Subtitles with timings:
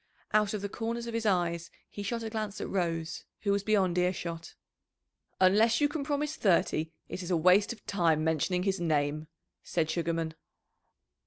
[0.33, 3.61] Out of the corners of his eyes he shot a glance at Rose, who was
[3.61, 4.55] beyond earshot.
[5.39, 9.27] "Unless you can promise thirty it is waste of time mentioning his name,"
[9.61, 10.33] said Sugarman.